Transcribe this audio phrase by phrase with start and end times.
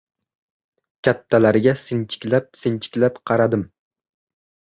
[1.07, 3.67] Kattalarga sinchiklab-sinchiklab qaradim.